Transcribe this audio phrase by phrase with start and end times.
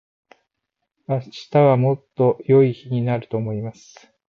[1.07, 4.09] 明日はもっと良い日になると思います。